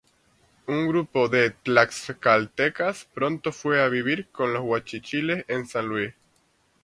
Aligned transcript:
Un 0.75 0.79
grupo 0.87 1.27
de 1.29 1.51
tlaxcaltecas 1.51 3.05
pronto 3.13 3.51
fue 3.51 3.83
a 3.83 3.87
vivir 3.87 4.29
con 4.31 4.51
los 4.51 4.63
guachichiles 4.63 5.45
en 5.47 5.67
San 5.67 5.87
Luis. 5.89 6.11